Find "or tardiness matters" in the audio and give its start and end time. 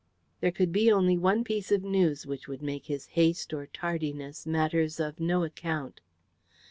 3.53-4.99